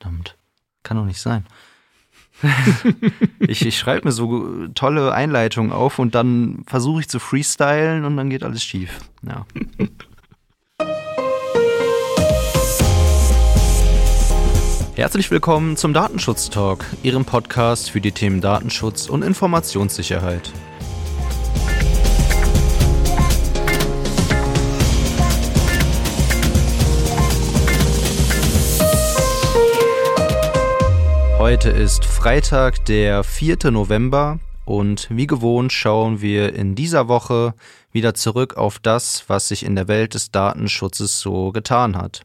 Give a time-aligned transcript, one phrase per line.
[0.00, 0.38] Verdammt,
[0.82, 1.44] kann doch nicht sein.
[3.40, 8.16] ich ich schreibe mir so tolle Einleitungen auf und dann versuche ich zu freestylen und
[8.16, 8.98] dann geht alles schief.
[9.22, 9.44] Ja.
[14.94, 20.50] Herzlich willkommen zum Datenschutz Talk, Ihrem Podcast für die Themen Datenschutz und Informationssicherheit.
[31.50, 33.72] Heute ist Freitag, der 4.
[33.72, 37.54] November und wie gewohnt schauen wir in dieser Woche
[37.90, 42.20] wieder zurück auf das, was sich in der Welt des Datenschutzes so getan hat.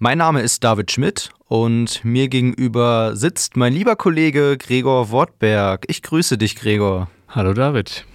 [0.00, 5.84] Mein Name ist David Schmidt und mir gegenüber sitzt mein lieber Kollege Gregor Wortberg.
[5.86, 7.08] Ich grüße dich, Gregor.
[7.28, 8.06] Hallo David.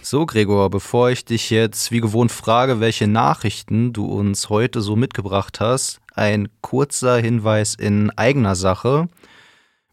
[0.00, 4.96] So, Gregor, bevor ich dich jetzt wie gewohnt frage, welche Nachrichten du uns heute so
[4.96, 9.10] mitgebracht hast, ein kurzer Hinweis in eigener Sache.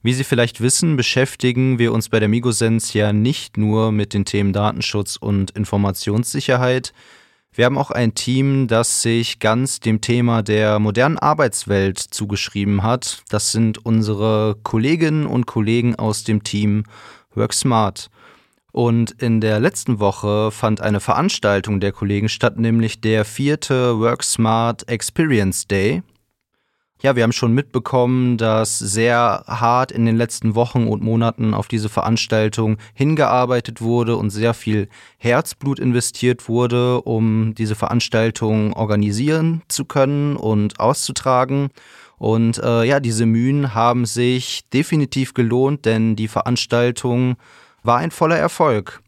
[0.05, 4.23] Wie Sie vielleicht wissen, beschäftigen wir uns bei der Migosens ja nicht nur mit den
[4.23, 6.93] Themen Datenschutz und Informationssicherheit.
[7.51, 13.23] Wir haben auch ein Team, das sich ganz dem Thema der modernen Arbeitswelt zugeschrieben hat.
[13.29, 16.83] Das sind unsere Kolleginnen und Kollegen aus dem Team
[17.33, 18.11] WorkSmart.
[18.71, 24.87] Und in der letzten Woche fand eine Veranstaltung der Kollegen statt, nämlich der vierte WorkSmart
[24.87, 26.03] Experience Day.
[27.01, 31.67] Ja, wir haben schon mitbekommen, dass sehr hart in den letzten Wochen und Monaten auf
[31.67, 39.83] diese Veranstaltung hingearbeitet wurde und sehr viel Herzblut investiert wurde, um diese Veranstaltung organisieren zu
[39.83, 41.69] können und auszutragen.
[42.17, 47.35] Und äh, ja, diese Mühen haben sich definitiv gelohnt, denn die Veranstaltung
[47.83, 49.01] war ein voller Erfolg.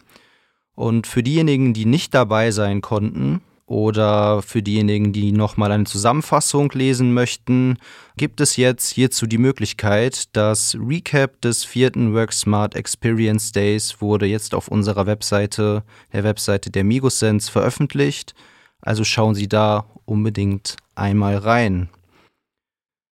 [0.76, 6.72] Und für diejenigen, die nicht dabei sein konnten, oder für diejenigen, die nochmal eine Zusammenfassung
[6.72, 7.78] lesen möchten,
[8.16, 10.36] gibt es jetzt hierzu die Möglichkeit.
[10.36, 16.86] Das Recap des vierten WorkSmart Experience Days wurde jetzt auf unserer Webseite, der Webseite der
[16.86, 18.34] Migosense veröffentlicht.
[18.82, 21.90] Also schauen Sie da unbedingt einmal rein.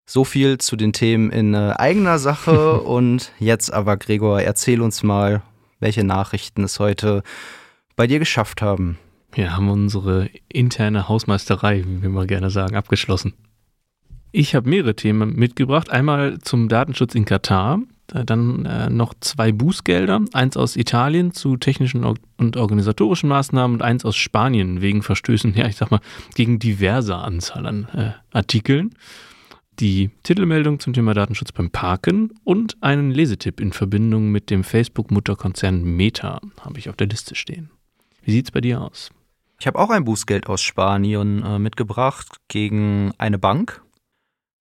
[0.06, 5.02] So viel zu den Themen in äh, eigener Sache und jetzt aber Gregor, erzähl uns
[5.02, 5.44] mal,
[5.80, 7.24] welche Nachrichten es heute
[7.96, 9.00] bei dir geschafft haben.
[9.34, 13.34] Wir haben unsere interne Hausmeisterei, wie wir mal gerne sagen, abgeschlossen.
[14.31, 15.90] Ich habe mehrere Themen mitgebracht.
[15.90, 22.06] Einmal zum Datenschutz in Katar, dann äh, noch zwei Bußgelder, eins aus Italien zu technischen
[22.38, 26.02] und organisatorischen Maßnahmen und eins aus Spanien wegen Verstößen, ja, ich sag mal,
[26.36, 28.96] gegen diverse Anzahl an äh, Artikeln.
[29.80, 35.84] Die Titelmeldung zum Thema Datenschutz beim Parken und einen Lesetipp in Verbindung mit dem Facebook-Mutterkonzern
[35.84, 37.72] Meta habe ich auf der Liste stehen.
[38.24, 39.09] Wie sieht es bei dir aus?
[39.62, 43.84] Ich habe auch ein Bußgeld aus Spanien äh, mitgebracht gegen eine Bank.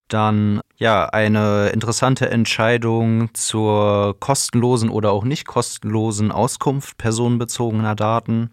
[0.08, 8.50] Dann ja eine interessante Entscheidung zur kostenlosen oder auch nicht kostenlosen Auskunft personenbezogener Daten.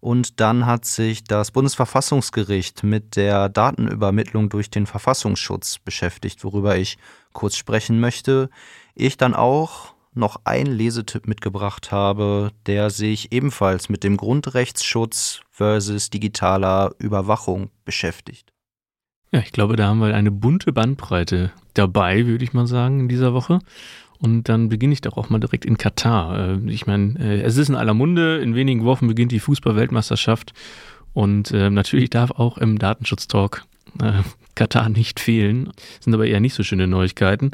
[0.00, 6.96] Und dann hat sich das Bundesverfassungsgericht mit der Datenübermittlung durch den Verfassungsschutz beschäftigt, worüber ich
[7.34, 8.48] kurz sprechen möchte.
[8.94, 16.10] Ich dann auch noch einen Lesetipp mitgebracht habe, der sich ebenfalls mit dem Grundrechtsschutz versus
[16.10, 18.52] digitaler Überwachung beschäftigt.
[19.32, 23.08] Ja, ich glaube, da haben wir eine bunte Bandbreite dabei, würde ich mal sagen, in
[23.08, 23.58] dieser Woche.
[24.18, 26.38] Und dann beginne ich doch auch mal direkt in Katar.
[26.38, 30.54] Äh, ich meine, äh, es ist in aller Munde, in wenigen Wochen beginnt die Fußball-Weltmeisterschaft
[31.12, 33.64] und äh, natürlich darf auch im Datenschutztalk
[34.54, 35.66] Katar nicht fehlen.
[35.66, 37.52] Das sind aber eher nicht so schöne Neuigkeiten.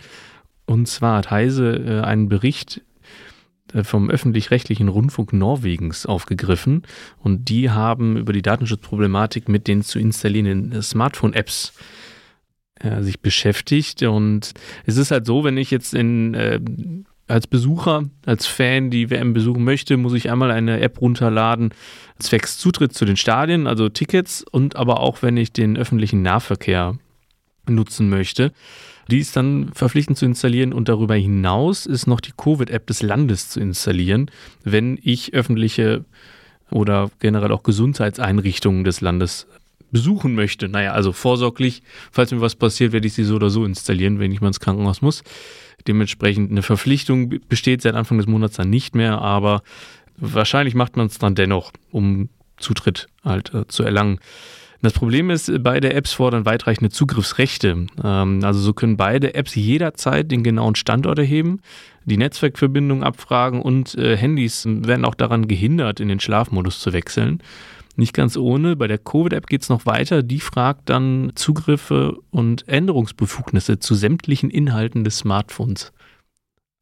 [0.73, 2.81] Und zwar hat Heise äh, einen Bericht
[3.75, 6.85] äh, vom öffentlich-rechtlichen Rundfunk Norwegens aufgegriffen
[7.19, 11.75] und die haben über die Datenschutzproblematik mit den zu installierenden äh, Smartphone-Apps
[12.81, 14.03] äh, sich beschäftigt.
[14.03, 14.55] Und
[14.87, 16.59] es ist halt so, wenn ich jetzt in, äh,
[17.29, 21.75] als Besucher, als Fan die WM besuchen möchte, muss ich einmal eine App runterladen,
[22.19, 26.97] zwecks Zutritt zu den Stadien, also Tickets und aber auch, wenn ich den öffentlichen Nahverkehr
[27.69, 28.53] nutzen möchte.
[29.09, 33.49] Die ist dann verpflichtend zu installieren und darüber hinaus ist noch die Covid-App des Landes
[33.49, 34.31] zu installieren,
[34.65, 36.05] wenn ich öffentliche
[36.71, 39.47] oder generell auch Gesundheitseinrichtungen des Landes
[39.91, 40.69] besuchen möchte.
[40.69, 44.33] Naja, also vorsorglich, falls mir was passiert, werde ich sie so oder so installieren, wenn
[44.33, 45.23] ich mal ins Krankenhaus muss.
[45.87, 49.63] Dementsprechend eine Verpflichtung besteht seit Anfang des Monats dann nicht mehr, aber
[50.17, 54.19] wahrscheinlich macht man es dann dennoch, um Zutritt halt äh, zu erlangen.
[54.83, 57.87] Das Problem ist, beide Apps fordern weitreichende Zugriffsrechte.
[58.03, 61.61] Ähm, also so können beide Apps jederzeit den genauen Standort erheben,
[62.05, 67.41] die Netzwerkverbindung abfragen und äh, Handys werden auch daran gehindert, in den Schlafmodus zu wechseln.
[67.95, 68.75] Nicht ganz ohne.
[68.75, 70.23] Bei der Covid-App geht es noch weiter.
[70.23, 75.93] Die fragt dann Zugriffe und Änderungsbefugnisse zu sämtlichen Inhalten des Smartphones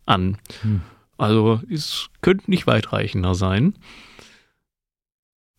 [0.07, 0.39] an.
[0.63, 0.81] Hm.
[1.19, 3.75] Also es könnte nicht weitreichender sein.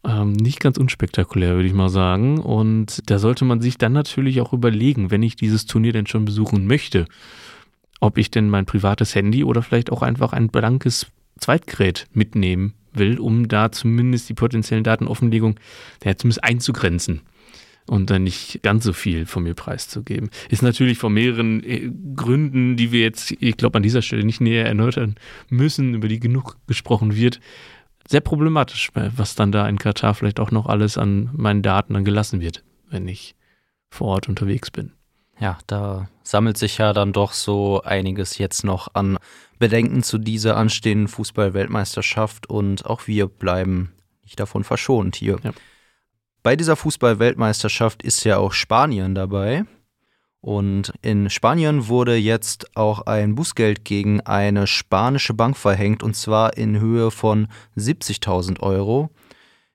[0.04, 2.40] Ähm, nicht ganz unspektakulär, würde ich mal sagen.
[2.40, 6.26] Und da sollte man sich dann natürlich auch überlegen, wenn ich dieses Turnier denn schon
[6.26, 7.06] besuchen möchte,
[8.00, 11.08] ob ich denn mein privates Handy oder vielleicht auch einfach ein blankes
[11.40, 15.60] Zweitgerät mitnehmen will, um da zumindest die potenziellen Datenoffenlegung
[16.04, 17.22] ja, zumindest einzugrenzen
[17.88, 20.30] und dann nicht ganz so viel von mir preiszugeben.
[20.50, 24.42] Ist natürlich von mehreren äh, Gründen, die wir jetzt, ich glaube, an dieser Stelle nicht
[24.42, 25.16] näher erläutern
[25.50, 27.40] müssen, über die genug gesprochen wird,
[28.08, 32.06] sehr problematisch, was dann da in Katar vielleicht auch noch alles an meinen Daten dann
[32.06, 33.36] gelassen wird, wenn ich
[33.90, 34.94] vor Ort unterwegs bin.
[35.40, 39.18] Ja, da sammelt sich ja dann doch so einiges jetzt noch an
[39.58, 43.92] Bedenken zu dieser anstehenden Fußball-Weltmeisterschaft und auch wir bleiben
[44.24, 45.38] nicht davon verschont hier.
[45.44, 45.52] Ja.
[46.44, 49.66] Bei dieser Fußball-Weltmeisterschaft ist ja auch Spanien dabei.
[50.42, 56.58] Und in Spanien wurde jetzt auch ein Bußgeld gegen eine spanische Bank verhängt, und zwar
[56.58, 57.48] in Höhe von
[57.78, 59.12] 70.000 Euro.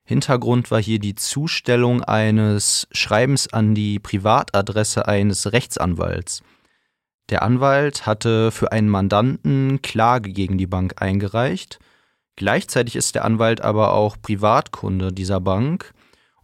[0.03, 6.43] Hintergrund war hier die Zustellung eines Schreibens an die Privatadresse eines Rechtsanwalts.
[7.29, 11.79] Der Anwalt hatte für einen Mandanten Klage gegen die Bank eingereicht.
[12.37, 15.93] Gleichzeitig ist der Anwalt aber auch Privatkunde dieser Bank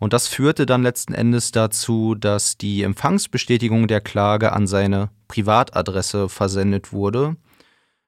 [0.03, 6.27] und das führte dann letzten Endes dazu, dass die Empfangsbestätigung der Klage an seine Privatadresse
[6.27, 7.37] versendet wurde.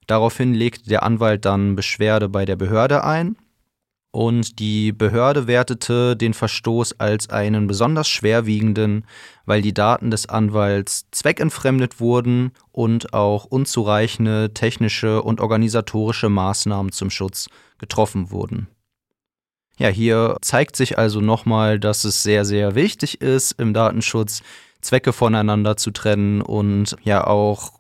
[0.06, 3.38] Daraufhin legte der Anwalt dann Beschwerde bei der Behörde ein
[4.12, 9.06] und die Behörde wertete den Verstoß als einen besonders schwerwiegenden,
[9.46, 17.10] weil die Daten des Anwalts zweckentfremdet wurden und auch unzureichende technische und organisatorische Maßnahmen zum
[17.10, 18.68] Schutz getroffen wurden.
[19.78, 24.42] Ja, hier zeigt sich also nochmal, dass es sehr, sehr wichtig ist, im Datenschutz
[24.82, 27.74] Zwecke voneinander zu trennen und ja auch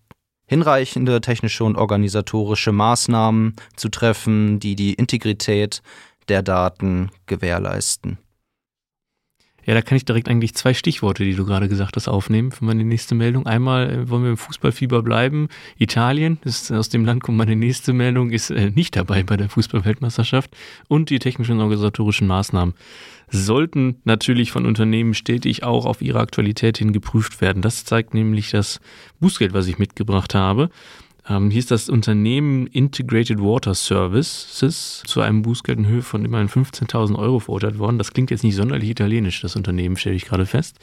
[0.48, 5.82] hinreichende technische und organisatorische Maßnahmen zu treffen, die die Integrität
[6.28, 8.18] der Daten gewährleisten.
[9.66, 12.66] Ja, da kann ich direkt eigentlich zwei Stichworte, die du gerade gesagt hast, aufnehmen für
[12.66, 13.48] meine nächste Meldung.
[13.48, 15.48] Einmal äh, wollen wir im Fußballfieber bleiben.
[15.78, 19.50] Italien, ist, aus dem Land kommt meine nächste Meldung, ist äh, nicht dabei bei der
[19.50, 20.56] Fußballweltmeisterschaft.
[20.88, 22.76] Und die technischen und organisatorischen Maßnahmen
[23.32, 27.64] sollten natürlich von Unternehmen stetig auch auf ihre Aktualität hin geprüft werden.
[27.64, 28.80] Das zeigt nämlich das
[29.20, 30.70] Bußgeld, was ich mitgebracht habe.
[31.28, 36.50] Ähm, hier ist das Unternehmen Integrated Water Services zu einem Bußgeld in Höhe von immerhin
[36.50, 37.98] 15.000 Euro verurteilt worden.
[37.98, 40.78] Das klingt jetzt nicht sonderlich italienisch, das Unternehmen, stelle ich gerade fest.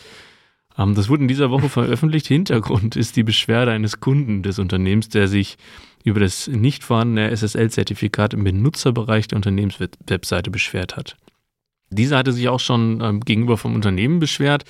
[0.77, 2.27] Ähm, das wurde in dieser Woche veröffentlicht.
[2.27, 5.59] Hintergrund ist die Beschwerde eines Kunden des Unternehmens, der sich
[6.05, 11.17] über das nicht vorhandene SSL-Zertifikat im Benutzerbereich der Unternehmenswebseite beschwert hat.
[11.91, 14.65] Dieser hatte sich auch schon ähm, gegenüber vom Unternehmen beschwert.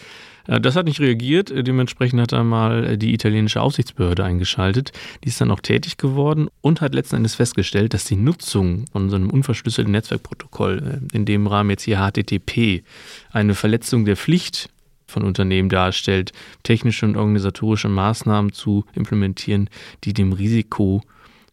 [0.47, 1.51] Äh, das hat nicht reagiert.
[1.51, 4.93] Äh, dementsprechend hat er mal äh, die italienische Aufsichtsbehörde eingeschaltet.
[5.25, 9.11] Die ist dann auch tätig geworden und hat letzten Endes festgestellt, dass die Nutzung von
[9.11, 12.83] so einem unverschlüsselten Netzwerkprotokoll, in dem Rahmen jetzt hier HTTP,
[13.31, 14.69] eine Verletzung der Pflicht
[15.07, 19.69] von Unternehmen darstellt, technische und organisatorische Maßnahmen zu implementieren,
[20.05, 21.03] die dem Risiko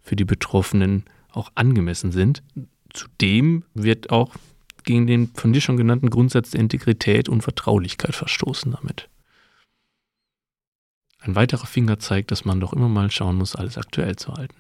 [0.02, 2.42] für die Betroffenen auch angemessen sind.
[2.92, 4.34] Zudem wird auch
[4.84, 9.10] gegen den von dir schon genannten Grundsatz der Integrität und Vertraulichkeit verstoßen damit.
[11.20, 14.56] Ein weiterer Finger zeigt, dass man doch immer mal schauen muss, alles aktuell zu halten.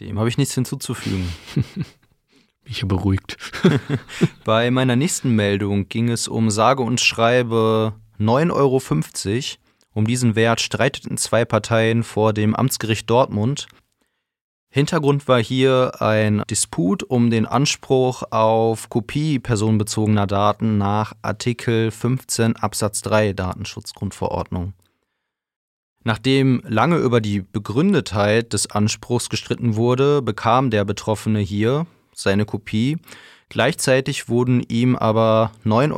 [0.00, 1.28] Dem habe ich nichts hinzuzufügen.
[2.64, 3.36] Mich ja beruhigt.
[4.44, 9.62] Bei meiner nächsten Meldung ging es um sage und schreibe 9,50 Euro.
[9.94, 13.66] Um diesen Wert streiteten zwei Parteien vor dem Amtsgericht Dortmund.
[14.74, 22.56] Hintergrund war hier ein Disput um den Anspruch auf Kopie personenbezogener Daten nach Artikel 15
[22.56, 24.72] Absatz 3 Datenschutzgrundverordnung.
[26.04, 32.96] Nachdem lange über die Begründetheit des Anspruchs gestritten wurde, bekam der Betroffene hier seine Kopie.
[33.50, 35.92] Gleichzeitig wurden ihm aber 9,50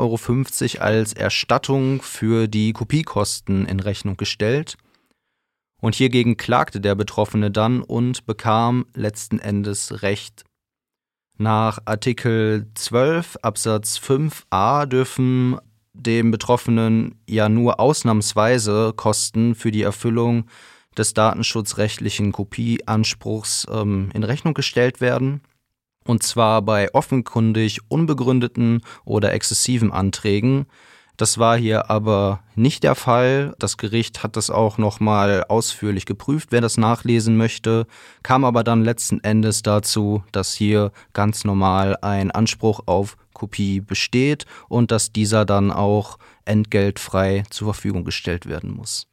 [0.78, 4.78] Euro als Erstattung für die Kopiekosten in Rechnung gestellt
[5.84, 10.44] und hiergegen klagte der Betroffene dann und bekam letzten Endes Recht.
[11.36, 15.58] Nach Artikel 12 Absatz 5a dürfen
[15.92, 20.46] dem Betroffenen ja nur ausnahmsweise Kosten für die Erfüllung
[20.96, 25.42] des datenschutzrechtlichen Kopieanspruchs ähm, in Rechnung gestellt werden.
[26.06, 30.64] Und zwar bei offenkundig unbegründeten oder exzessiven Anträgen,
[31.16, 33.54] Das war hier aber nicht der Fall.
[33.58, 37.86] Das Gericht hat das auch nochmal ausführlich geprüft, wer das nachlesen möchte,
[38.22, 44.44] kam aber dann letzten Endes dazu, dass hier ganz normal ein Anspruch auf Kopie besteht
[44.68, 49.06] und dass dieser dann auch entgeltfrei zur Verfügung gestellt werden muss.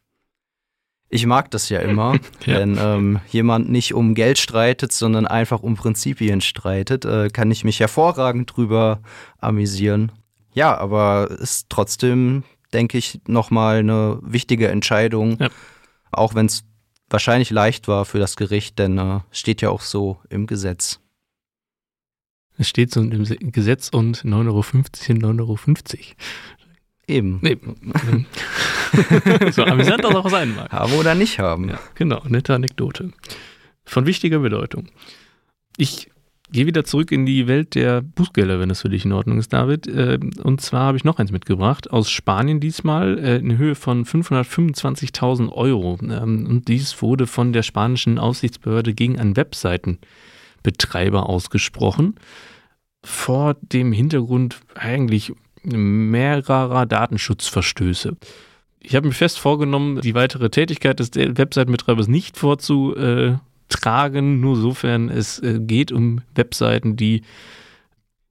[1.14, 2.14] Ich mag das ja immer,
[2.46, 2.60] ja.
[2.60, 7.66] wenn ähm, jemand nicht um Geld streitet, sondern einfach um Prinzipien streitet, äh, kann ich
[7.66, 9.02] mich hervorragend drüber
[9.38, 10.12] amüsieren.
[10.54, 12.44] Ja, aber ist trotzdem,
[12.74, 15.50] denke ich, nochmal eine wichtige Entscheidung, ja.
[16.12, 16.64] auch wenn es
[17.10, 21.00] wahrscheinlich leicht war für das Gericht, denn äh, steht ja auch so im Gesetz.
[22.58, 24.64] Es steht so im Gesetz und 9,50 Euro
[24.96, 25.58] sind 9,50 Euro.
[27.08, 27.40] Eben.
[27.42, 27.58] Nee.
[29.52, 30.72] so amüsant das auch sein mag.
[30.72, 31.70] Haben oder nicht haben.
[31.70, 33.12] Ja, genau, nette Anekdote.
[33.84, 34.88] Von wichtiger Bedeutung.
[35.76, 36.10] Ich
[36.52, 39.54] gehe wieder zurück in die Welt der Bußgelder, wenn das für dich in Ordnung ist,
[39.54, 39.88] David.
[39.88, 44.06] Äh, und zwar habe ich noch eins mitgebracht, aus Spanien diesmal, äh, in Höhe von
[44.06, 45.98] 525.000 Euro.
[46.02, 52.16] Ähm, und dies wurde von der spanischen Aufsichtsbehörde gegen einen Webseitenbetreiber ausgesprochen.
[53.04, 58.18] Vor dem Hintergrund eigentlich mehrerer Datenschutzverstöße.
[58.80, 62.36] Ich habe mir fest vorgenommen, die weitere Tätigkeit des Webseitenbetreibers nicht
[63.72, 67.22] vorzutragen, nur sofern es äh, geht um Webseiten, die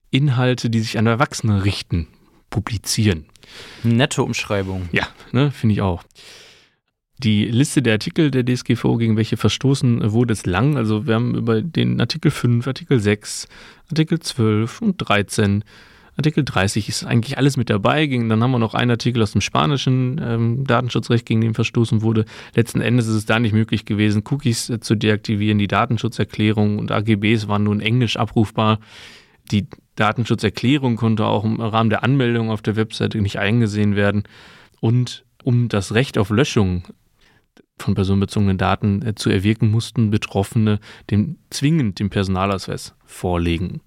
[0.09, 2.07] Inhalte, die sich an Erwachsene richten,
[2.49, 3.25] publizieren.
[3.83, 4.89] Nette Umschreibung.
[4.91, 6.03] Ja, ne, finde ich auch.
[7.17, 10.75] Die Liste der Artikel der DSGVO, gegen welche verstoßen wurde, ist lang.
[10.75, 13.47] Also wir haben über den Artikel 5, Artikel 6,
[13.89, 15.63] Artikel 12 und 13
[16.17, 18.05] Artikel 30 ist eigentlich alles mit dabei.
[18.05, 22.25] Dann haben wir noch einen Artikel aus dem spanischen ähm, Datenschutzrecht, gegen den verstoßen wurde.
[22.53, 25.57] Letzten Endes ist es da nicht möglich gewesen, Cookies äh, zu deaktivieren.
[25.57, 28.79] Die Datenschutzerklärung und AGBs waren nur in Englisch abrufbar.
[29.51, 34.23] Die Datenschutzerklärung konnte auch im Rahmen der Anmeldung auf der Webseite nicht eingesehen werden.
[34.79, 36.83] Und um das Recht auf Löschung
[37.79, 43.81] von personenbezogenen Daten äh, zu erwirken, mussten Betroffene dem, zwingend den Personalausweis vorlegen.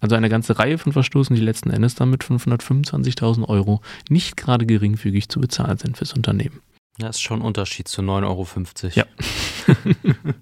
[0.00, 4.66] Also eine ganze Reihe von Verstoßen, die letzten Endes dann mit 525.000 Euro nicht gerade
[4.66, 6.60] geringfügig zu bezahlen sind fürs Unternehmen.
[6.98, 8.46] Das ist schon ein Unterschied zu 9,50 Euro.
[8.94, 9.04] Ja.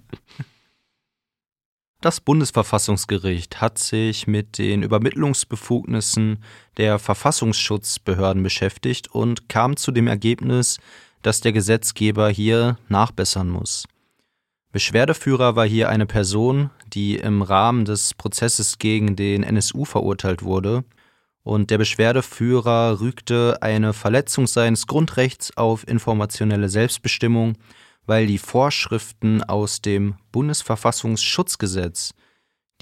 [2.01, 6.45] Das Bundesverfassungsgericht hat sich mit den Übermittlungsbefugnissen
[6.77, 10.79] der Verfassungsschutzbehörden beschäftigt und kam zu dem Ergebnis,
[11.23, 13.89] dass der Gesetzgeber hier nachbessern muss.
[14.71, 20.85] Beschwerdeführer war hier eine Person, die im Rahmen des Prozesses gegen den NSU verurteilt wurde,
[21.43, 27.57] und der Beschwerdeführer rügte eine Verletzung seines Grundrechts auf informationelle Selbstbestimmung,
[28.05, 32.13] weil die Vorschriften aus dem Bundesverfassungsschutzgesetz,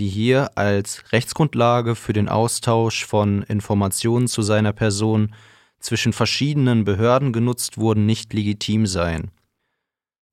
[0.01, 5.33] die hier als Rechtsgrundlage für den Austausch von Informationen zu seiner Person
[5.79, 9.31] zwischen verschiedenen Behörden genutzt wurden, nicht legitim seien.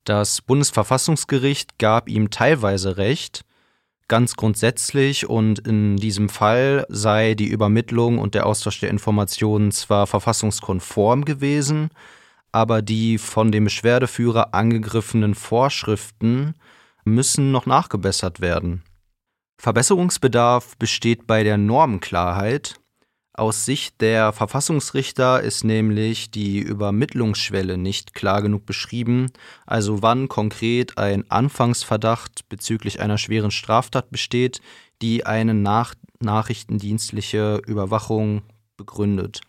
[0.04, 3.46] Das Bundesverfassungsgericht gab ihm teilweise Recht,
[4.10, 10.06] ganz grundsätzlich und in diesem Fall sei die Übermittlung und der Austausch der Informationen zwar
[10.08, 11.90] verfassungskonform gewesen,
[12.52, 16.56] aber die von dem Beschwerdeführer angegriffenen Vorschriften
[17.06, 18.84] müssen noch nachgebessert werden.
[19.58, 22.76] Verbesserungsbedarf besteht bei der Normenklarheit,
[23.34, 29.32] aus Sicht der Verfassungsrichter ist nämlich die Übermittlungsschwelle nicht klar genug beschrieben,
[29.66, 34.62] also wann konkret ein Anfangsverdacht bezüglich einer schweren Straftat besteht,
[35.02, 38.44] die eine nach nachrichtendienstliche Überwachung
[38.78, 39.42] begründet.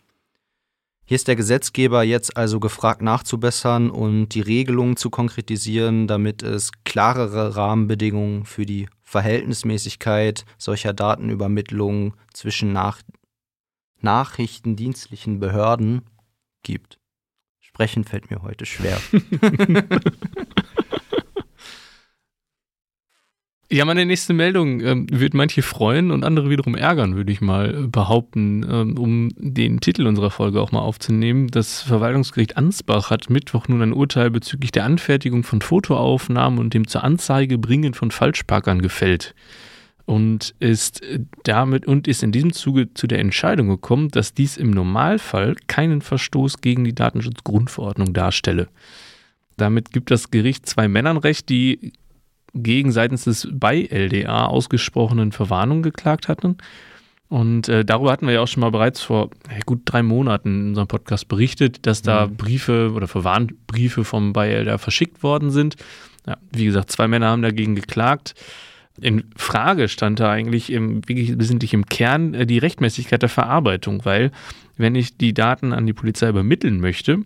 [1.07, 6.71] Hier ist der Gesetzgeber jetzt also gefragt nachzubessern und die Regelungen zu konkretisieren, damit es
[6.83, 13.03] klarere Rahmenbedingungen für die Verhältnismäßigkeit solcher Datenübermittlungen zwischen nach
[14.05, 16.03] nachrichtendienstlichen Behörden
[16.63, 16.99] gibt.
[17.59, 19.01] Sprechen fällt mir heute schwer.
[23.71, 27.87] Ja, meine nächste Meldung ähm, wird manche freuen und andere wiederum ärgern, würde ich mal
[27.87, 31.47] behaupten, ähm, um den Titel unserer Folge auch mal aufzunehmen.
[31.47, 36.87] Das Verwaltungsgericht Ansbach hat Mittwoch nun ein Urteil bezüglich der Anfertigung von Fotoaufnahmen und dem
[36.87, 39.33] zur Anzeige bringen von Falschparkern gefällt
[40.05, 41.01] und ist
[41.43, 46.01] damit und ist in diesem Zuge zu der Entscheidung gekommen, dass dies im Normalfall keinen
[46.01, 48.67] Verstoß gegen die Datenschutzgrundverordnung darstelle.
[49.57, 51.93] Damit gibt das Gericht zwei Männern recht, die
[52.53, 56.57] gegen seitens des bei LDA ausgesprochenen Verwarnungen geklagt hatten.
[57.27, 60.61] Und äh, darüber hatten wir ja auch schon mal bereits vor äh, gut drei Monaten
[60.61, 62.35] in unserem Podcast berichtet, dass da mhm.
[62.37, 65.75] Briefe oder Verwarnbriefe vom bei LDA verschickt worden sind.
[66.27, 68.35] Ja, wie gesagt, zwei Männer haben dagegen geklagt
[69.01, 74.05] in Frage stand da eigentlich im, wirklich wesentlich im Kern äh, die Rechtmäßigkeit der Verarbeitung,
[74.05, 74.31] weil
[74.77, 77.19] wenn ich die Daten an die Polizei übermitteln möchte,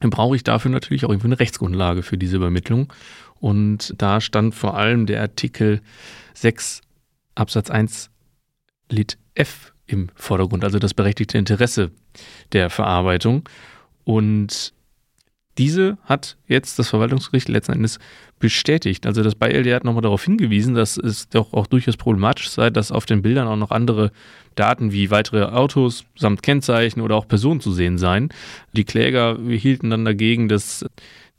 [0.00, 2.92] dann brauche ich dafür natürlich auch irgendwie eine Rechtsgrundlage für diese Übermittlung.
[3.40, 5.80] Und da stand vor allem der Artikel
[6.34, 6.82] 6
[7.34, 8.10] Absatz 1
[8.90, 11.90] Lit F im Vordergrund, also das berechtigte Interesse
[12.52, 13.48] der Verarbeitung.
[14.04, 14.72] Und
[15.58, 17.98] diese hat jetzt das Verwaltungsgericht letzten Endes
[18.38, 19.06] bestätigt.
[19.06, 22.92] Also das BayLD hat nochmal darauf hingewiesen, dass es doch auch durchaus problematisch sei, dass
[22.92, 24.12] auf den Bildern auch noch andere
[24.54, 28.28] Daten wie weitere Autos samt Kennzeichen oder auch Personen zu sehen seien.
[28.72, 30.84] Die Kläger hielten dann dagegen, dass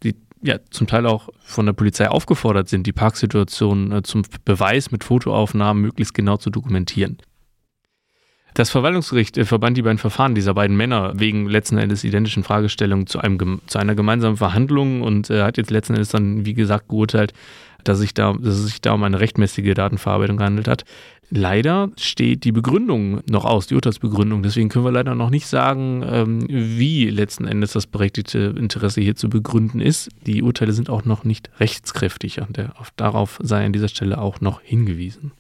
[0.04, 4.92] die ja zum Teil auch von der Polizei aufgefordert sind, die Parksituation äh, zum Beweis
[4.92, 7.18] mit Fotoaufnahmen möglichst genau zu dokumentieren.
[8.60, 13.08] Das Verwaltungsgericht äh, verband die beiden Verfahren dieser beiden Männer wegen letzten Endes identischen Fragestellungen
[13.08, 16.90] zu, einem, zu einer gemeinsamen Verhandlung und äh, hat jetzt letzten Endes dann, wie gesagt,
[16.90, 17.32] geurteilt,
[17.86, 20.84] dass, sich da, dass es sich da um eine rechtmäßige Datenverarbeitung gehandelt hat.
[21.30, 24.44] Leider steht die Begründung noch aus, die Urteilsbegründung.
[24.44, 29.16] Deswegen können wir leider noch nicht sagen, ähm, wie letzten Endes das berechtigte Interesse hier
[29.16, 30.10] zu begründen ist.
[30.26, 34.42] Die Urteile sind auch noch nicht rechtskräftig und auf, darauf sei an dieser Stelle auch
[34.42, 35.32] noch hingewiesen.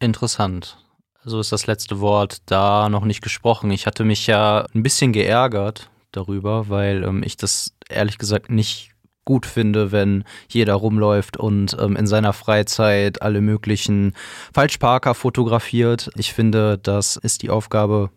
[0.00, 0.76] Interessant.
[1.24, 3.70] So ist das letzte Wort da noch nicht gesprochen.
[3.70, 8.92] Ich hatte mich ja ein bisschen geärgert darüber, weil ähm, ich das ehrlich gesagt nicht
[9.26, 14.14] gut finde, wenn jeder rumläuft und ähm, in seiner Freizeit alle möglichen
[14.52, 16.10] Falschparker fotografiert.
[16.16, 18.10] Ich finde, das ist die Aufgabe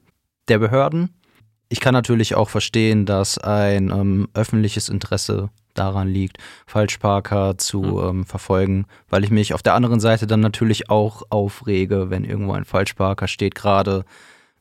[0.48, 1.14] der Behörden.
[1.70, 8.10] Ich kann natürlich auch verstehen, dass ein ähm, öffentliches Interesse daran liegt, Falschparker zu mhm.
[8.10, 12.54] ähm, verfolgen, weil ich mich auf der anderen Seite dann natürlich auch aufrege, wenn irgendwo
[12.54, 14.06] ein Falschparker steht, gerade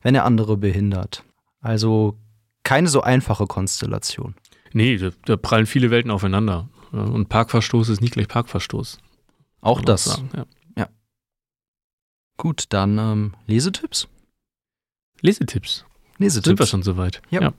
[0.01, 1.23] wenn er andere behindert.
[1.61, 2.17] Also
[2.63, 4.35] keine so einfache Konstellation.
[4.73, 6.69] Nee, da, da prallen viele Welten aufeinander.
[6.91, 8.99] Und Parkverstoß ist nicht gleich Parkverstoß.
[9.61, 10.05] Auch das.
[10.05, 10.45] Sagen, ja.
[10.77, 10.89] ja.
[12.37, 14.07] Gut, dann ähm, Lesetipps?
[15.21, 15.85] Lesetipps.
[16.17, 16.45] Lesetipps.
[16.45, 17.21] Sind wir schon soweit?
[17.29, 17.41] ja.
[17.41, 17.53] ja.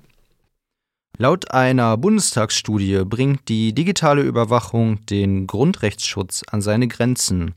[1.16, 7.54] Laut einer Bundestagsstudie bringt die digitale Überwachung den Grundrechtsschutz an seine Grenzen.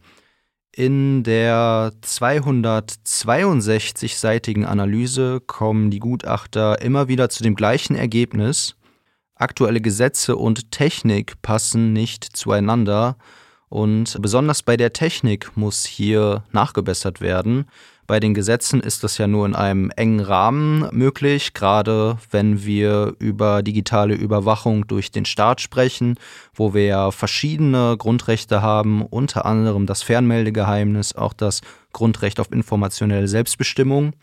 [0.72, 8.76] In der 262-seitigen Analyse kommen die Gutachter immer wieder zu dem gleichen Ergebnis.
[9.34, 13.18] Aktuelle Gesetze und Technik passen nicht zueinander
[13.70, 17.66] und besonders bei der Technik muss hier nachgebessert werden.
[18.08, 23.14] Bei den Gesetzen ist das ja nur in einem engen Rahmen möglich, gerade wenn wir
[23.20, 26.16] über digitale Überwachung durch den Staat sprechen,
[26.54, 31.60] wo wir ja verschiedene Grundrechte haben, unter anderem das Fernmeldegeheimnis, auch das
[31.92, 34.14] Grundrecht auf informationelle Selbstbestimmung.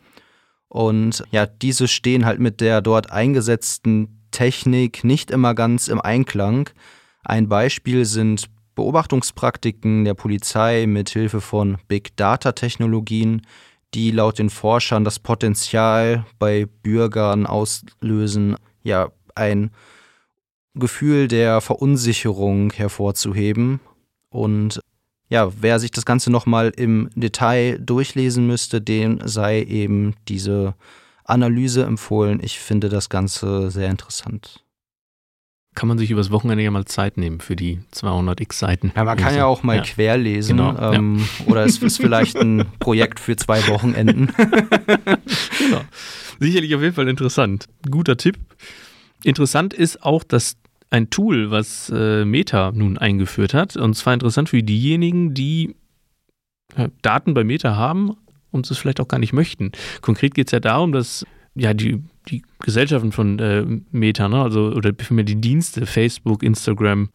[0.68, 6.70] Und ja, diese stehen halt mit der dort eingesetzten Technik nicht immer ganz im Einklang.
[7.22, 13.42] Ein Beispiel sind Beobachtungspraktiken der Polizei mit Hilfe von Big Data Technologien,
[13.94, 19.70] die laut den Forschern das Potenzial bei Bürgern auslösen, ja, ein
[20.74, 23.80] Gefühl der Verunsicherung hervorzuheben.
[24.28, 24.80] Und
[25.28, 30.74] ja, wer sich das Ganze nochmal im Detail durchlesen müsste, dem sei eben diese
[31.24, 32.40] Analyse empfohlen.
[32.42, 34.63] Ich finde das Ganze sehr interessant
[35.74, 38.92] kann man sich übers Wochenende ja mal Zeit nehmen für die 200 x Seiten.
[38.94, 39.82] Ja, man kann ja auch mal ja.
[39.82, 40.56] querlesen.
[40.56, 41.46] Genau, ähm, ja.
[41.46, 44.26] Oder es ist vielleicht ein Projekt für zwei Wochenenden.
[45.58, 45.80] genau.
[46.38, 47.66] Sicherlich auf jeden Fall interessant.
[47.90, 48.38] Guter Tipp.
[49.22, 50.56] Interessant ist auch, dass
[50.90, 55.74] ein Tool, was äh, Meta nun eingeführt hat, und zwar interessant für diejenigen, die
[56.76, 58.16] äh, Daten bei Meta haben
[58.52, 59.72] und es vielleicht auch gar nicht möchten.
[60.02, 64.42] Konkret geht es ja darum, dass ja, die, die Gesellschaften von äh, Meta, ne?
[64.42, 67.08] also oder vielmehr die Dienste, Facebook, Instagram,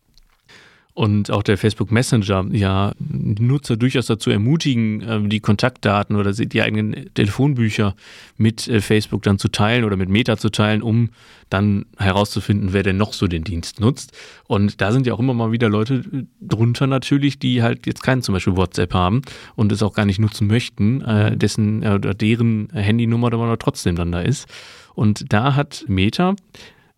[1.00, 6.62] und auch der Facebook Messenger ja Nutzer durchaus dazu ermutigen, ähm, die Kontaktdaten oder die
[6.62, 7.96] eigenen Telefonbücher
[8.36, 11.12] mit äh, Facebook dann zu teilen oder mit Meta zu teilen, um
[11.50, 14.12] dann herauszufinden, wer denn noch so den Dienst nutzt.
[14.48, 18.04] Und da sind ja auch immer mal wieder Leute äh, drunter natürlich, die halt jetzt
[18.04, 19.22] keinen zum Beispiel WhatsApp haben
[19.56, 24.12] und es auch gar nicht nutzen möchten, äh, dessen oder deren Handynummer aber trotzdem dann
[24.12, 24.50] da ist.
[25.00, 26.36] Und da hat Meta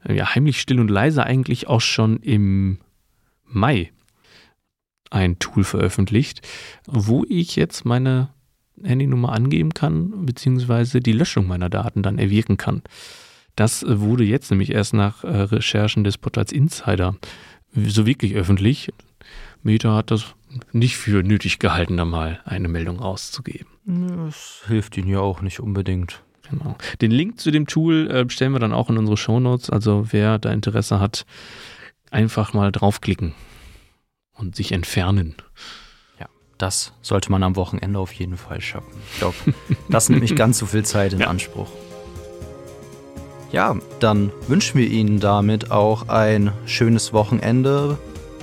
[0.10, 2.80] ja heimlich still und leise eigentlich auch schon im
[3.46, 3.92] Mai
[5.12, 6.42] ein Tool veröffentlicht,
[6.88, 8.30] wo ich jetzt meine
[8.82, 12.82] Handynummer angeben kann, beziehungsweise die Löschung meiner Daten dann erwirken kann.
[13.56, 17.18] Das wurde jetzt nämlich erst nach äh, Recherchen des Portals Insider
[17.76, 18.92] so wirklich öffentlich.
[19.62, 20.34] Meta hat das
[20.72, 23.68] nicht für nötig gehalten, da mal eine Meldung rauszugeben.
[24.26, 26.24] Das hilft ihnen ja auch nicht unbedingt.
[26.52, 26.76] Genau.
[27.00, 29.70] Den Link zu dem Tool äh, stellen wir dann auch in unsere Shownotes.
[29.70, 31.26] Also wer da Interesse hat,
[32.12, 33.34] einfach mal draufklicken
[34.34, 35.36] und sich entfernen.
[36.20, 38.92] Ja, das sollte man am Wochenende auf jeden Fall schaffen.
[39.14, 39.36] Ich glaube,
[39.90, 41.28] das nimmt nicht ganz so viel Zeit in ja.
[41.28, 41.72] Anspruch.
[43.52, 47.98] Ja, dann wünschen wir Ihnen damit auch ein schönes Wochenende.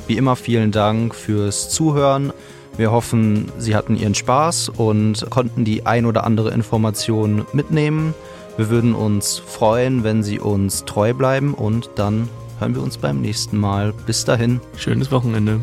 [0.07, 2.33] Wie immer vielen Dank fürs Zuhören.
[2.79, 8.15] Wir hoffen, Sie hatten Ihren Spaß und konnten die ein oder andere Information mitnehmen.
[8.57, 12.29] Wir würden uns freuen, wenn Sie uns treu bleiben und dann
[12.61, 13.93] hören wir uns beim nächsten Mal.
[14.07, 14.61] Bis dahin.
[14.77, 15.61] Schönes Wochenende.